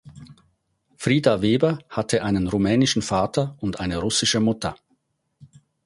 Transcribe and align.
Frida 0.97 1.43
Weber 1.43 1.77
hatte 1.87 2.23
einen 2.23 2.47
rumänischen 2.47 3.03
Vater 3.03 3.55
und 3.59 3.79
eine 3.79 3.99
russische 3.99 4.39
Mutter. 4.39 4.75